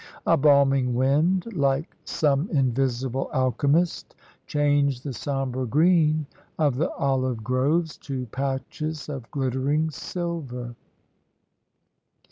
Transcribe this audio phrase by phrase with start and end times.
[0.25, 4.15] A balmy wind, like some invisible alchemist,
[4.47, 6.25] changed the sombre green
[6.57, 10.73] of the olive groves to patches of glittering silver.